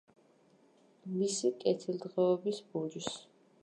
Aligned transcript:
მისი 1.19 1.53
კეთილდღეობის 1.63 2.67
ბურჯს. 2.73 3.17